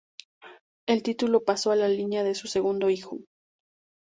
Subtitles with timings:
[0.87, 3.19] El título pasó a la línea de su segundo hijo.